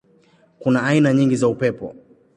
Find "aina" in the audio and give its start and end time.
0.83-1.13